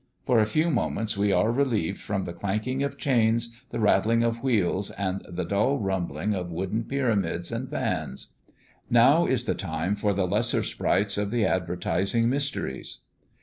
[0.23, 4.41] For a few moments we are relieved from the clanking of chains, the rattling of
[4.41, 8.33] wheels, and the dull rumbling of wooden pyramids and vans.
[8.89, 13.01] Now is the time for the lesser sprites of the advertising mysteries.